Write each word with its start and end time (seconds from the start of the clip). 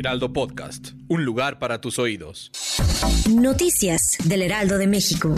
Heraldo 0.00 0.32
Podcast. 0.32 0.92
Un 1.08 1.26
lugar 1.26 1.58
para 1.58 1.82
tus 1.82 1.98
oídos. 1.98 2.50
Noticias 3.28 4.16
del 4.24 4.40
Heraldo 4.40 4.78
de 4.78 4.86
México. 4.86 5.34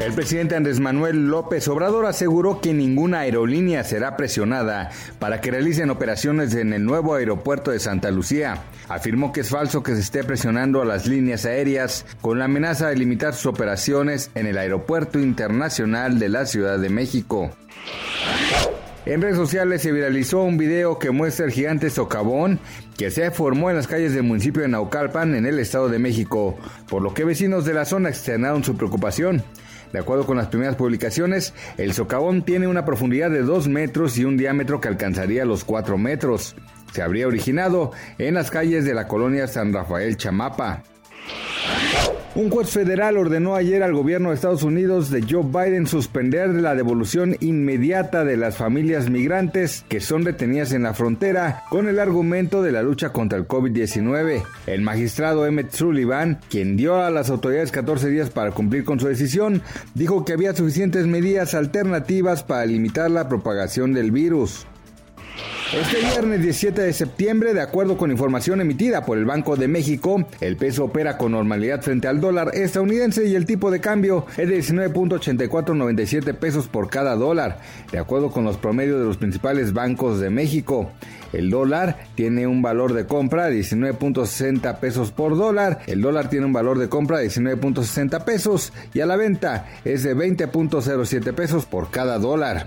El 0.00 0.12
presidente 0.12 0.56
Andrés 0.56 0.80
Manuel 0.80 1.28
López 1.28 1.68
Obrador 1.68 2.06
aseguró 2.06 2.60
que 2.60 2.74
ninguna 2.74 3.20
aerolínea 3.20 3.84
será 3.84 4.16
presionada 4.16 4.90
para 5.20 5.40
que 5.40 5.52
realicen 5.52 5.90
operaciones 5.90 6.56
en 6.56 6.72
el 6.72 6.84
nuevo 6.84 7.14
aeropuerto 7.14 7.70
de 7.70 7.78
Santa 7.78 8.10
Lucía. 8.10 8.64
Afirmó 8.88 9.30
que 9.30 9.42
es 9.42 9.50
falso 9.50 9.84
que 9.84 9.94
se 9.94 10.00
esté 10.00 10.24
presionando 10.24 10.82
a 10.82 10.84
las 10.84 11.06
líneas 11.06 11.44
aéreas 11.44 12.04
con 12.20 12.40
la 12.40 12.46
amenaza 12.46 12.88
de 12.88 12.96
limitar 12.96 13.32
sus 13.32 13.46
operaciones 13.46 14.32
en 14.34 14.48
el 14.48 14.58
Aeropuerto 14.58 15.20
Internacional 15.20 16.18
de 16.18 16.28
la 16.30 16.46
Ciudad 16.46 16.80
de 16.80 16.88
México. 16.88 17.52
En 19.04 19.20
redes 19.20 19.36
sociales 19.36 19.82
se 19.82 19.90
viralizó 19.90 20.44
un 20.44 20.56
video 20.56 21.00
que 21.00 21.10
muestra 21.10 21.44
el 21.44 21.50
gigante 21.50 21.90
socavón 21.90 22.60
que 22.96 23.10
se 23.10 23.32
formó 23.32 23.68
en 23.68 23.74
las 23.74 23.88
calles 23.88 24.14
del 24.14 24.22
municipio 24.22 24.62
de 24.62 24.68
Naucalpan 24.68 25.34
en 25.34 25.44
el 25.44 25.58
Estado 25.58 25.88
de 25.88 25.98
México, 25.98 26.56
por 26.88 27.02
lo 27.02 27.12
que 27.12 27.24
vecinos 27.24 27.64
de 27.64 27.74
la 27.74 27.84
zona 27.84 28.10
externaron 28.10 28.62
su 28.62 28.76
preocupación. 28.76 29.42
De 29.92 29.98
acuerdo 29.98 30.24
con 30.24 30.36
las 30.36 30.46
primeras 30.46 30.76
publicaciones, 30.76 31.52
el 31.78 31.94
socavón 31.94 32.44
tiene 32.44 32.68
una 32.68 32.84
profundidad 32.84 33.30
de 33.30 33.42
2 33.42 33.66
metros 33.66 34.16
y 34.18 34.24
un 34.24 34.36
diámetro 34.36 34.80
que 34.80 34.86
alcanzaría 34.86 35.44
los 35.44 35.64
4 35.64 35.98
metros. 35.98 36.54
Se 36.92 37.02
habría 37.02 37.26
originado 37.26 37.90
en 38.18 38.34
las 38.34 38.52
calles 38.52 38.84
de 38.84 38.94
la 38.94 39.08
colonia 39.08 39.48
San 39.48 39.72
Rafael 39.72 40.16
Chamapa. 40.16 40.84
Un 42.34 42.48
juez 42.48 42.70
federal 42.70 43.18
ordenó 43.18 43.56
ayer 43.56 43.82
al 43.82 43.92
gobierno 43.92 44.30
de 44.30 44.36
Estados 44.36 44.62
Unidos 44.62 45.10
de 45.10 45.20
Joe 45.20 45.44
Biden 45.44 45.86
suspender 45.86 46.48
la 46.48 46.74
devolución 46.74 47.36
inmediata 47.40 48.24
de 48.24 48.38
las 48.38 48.56
familias 48.56 49.10
migrantes 49.10 49.84
que 49.90 50.00
son 50.00 50.24
detenidas 50.24 50.72
en 50.72 50.84
la 50.84 50.94
frontera 50.94 51.64
con 51.68 51.88
el 51.88 51.98
argumento 51.98 52.62
de 52.62 52.72
la 52.72 52.82
lucha 52.82 53.12
contra 53.12 53.36
el 53.36 53.46
COVID-19. 53.46 54.42
El 54.66 54.80
magistrado 54.80 55.44
Emmett 55.44 55.72
Sullivan, 55.72 56.40
quien 56.48 56.74
dio 56.78 57.02
a 57.02 57.10
las 57.10 57.28
autoridades 57.28 57.70
14 57.70 58.08
días 58.08 58.30
para 58.30 58.52
cumplir 58.52 58.84
con 58.84 58.98
su 58.98 59.08
decisión, 59.08 59.60
dijo 59.92 60.24
que 60.24 60.32
había 60.32 60.54
suficientes 60.54 61.06
medidas 61.06 61.52
alternativas 61.52 62.44
para 62.44 62.64
limitar 62.64 63.10
la 63.10 63.28
propagación 63.28 63.92
del 63.92 64.10
virus. 64.10 64.66
Este 65.72 66.00
viernes 66.00 66.42
17 66.42 66.82
de 66.82 66.92
septiembre, 66.92 67.54
de 67.54 67.62
acuerdo 67.62 67.96
con 67.96 68.10
información 68.10 68.60
emitida 68.60 69.06
por 69.06 69.16
el 69.16 69.24
Banco 69.24 69.56
de 69.56 69.68
México, 69.68 70.22
el 70.42 70.58
peso 70.58 70.84
opera 70.84 71.16
con 71.16 71.32
normalidad 71.32 71.80
frente 71.80 72.08
al 72.08 72.20
dólar 72.20 72.50
estadounidense 72.52 73.26
y 73.26 73.34
el 73.36 73.46
tipo 73.46 73.70
de 73.70 73.80
cambio 73.80 74.26
es 74.36 74.50
de 74.50 74.58
19.8497 74.58 76.34
pesos 76.34 76.68
por 76.68 76.90
cada 76.90 77.16
dólar, 77.16 77.58
de 77.90 77.98
acuerdo 77.98 78.30
con 78.30 78.44
los 78.44 78.58
promedios 78.58 78.98
de 78.98 79.06
los 79.06 79.16
principales 79.16 79.72
bancos 79.72 80.20
de 80.20 80.28
México. 80.28 80.92
El 81.32 81.48
dólar 81.48 82.04
tiene 82.16 82.46
un 82.46 82.60
valor 82.60 82.92
de 82.92 83.06
compra 83.06 83.46
de 83.46 83.58
19.60 83.58 84.78
pesos 84.78 85.10
por 85.10 85.38
dólar, 85.38 85.80
el 85.86 86.02
dólar 86.02 86.28
tiene 86.28 86.44
un 86.44 86.52
valor 86.52 86.78
de 86.78 86.90
compra 86.90 87.18
de 87.18 87.28
19.60 87.28 88.24
pesos 88.24 88.74
y 88.92 89.00
a 89.00 89.06
la 89.06 89.16
venta 89.16 89.66
es 89.86 90.02
de 90.02 90.14
20.07 90.14 91.32
pesos 91.32 91.64
por 91.64 91.90
cada 91.90 92.18
dólar. 92.18 92.66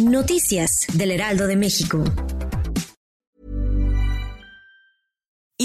Noticias 0.00 0.86
del 0.94 1.12
Heraldo 1.12 1.46
de 1.46 1.54
México. 1.54 2.02